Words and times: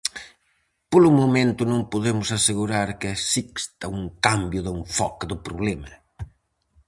Polo 0.91 1.09
momento 1.19 1.61
non 1.71 1.81
podemos 1.93 2.29
asegurar 2.39 2.89
que 2.99 3.09
exista 3.17 3.85
un 3.97 4.03
cambio 4.25 4.61
de 4.65 4.71
enfoque 4.79 5.25
do 5.31 5.37
problema. 5.47 5.91